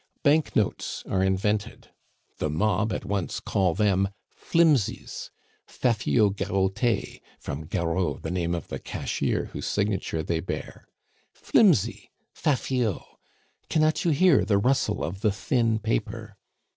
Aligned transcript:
Banknotes 0.23 1.03
are 1.07 1.21
invented; 1.21 1.91
the 2.39 2.49
"mob" 2.49 2.91
at 2.91 3.05
once 3.05 3.39
call 3.39 3.75
them 3.75 4.09
Flimsies 4.35 5.29
(fafiots 5.69 6.35
garotes, 6.35 7.19
from 7.39 7.67
"Garot," 7.67 8.23
the 8.23 8.31
name 8.31 8.55
of 8.55 8.69
the 8.69 8.79
cashier 8.79 9.51
whose 9.53 9.67
signature 9.67 10.23
they 10.23 10.39
bear). 10.39 10.87
Flimsy! 11.35 12.09
(fafiot.) 12.33 13.03
Cannot 13.69 14.03
you 14.03 14.09
hear 14.09 14.43
the 14.43 14.57
rustle 14.57 15.03
of 15.03 15.21
the 15.21 15.31
thin 15.31 15.77
paper? 15.77 16.35